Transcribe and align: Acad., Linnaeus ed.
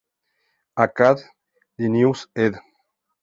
Acad., 0.83 1.17
Linnaeus 1.77 2.27
ed. 2.45 2.53